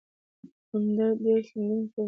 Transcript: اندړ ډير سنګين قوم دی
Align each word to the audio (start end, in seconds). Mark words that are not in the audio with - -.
اندړ 0.75 1.09
ډير 1.23 1.41
سنګين 1.49 1.81
قوم 1.93 1.93
دی 1.93 1.99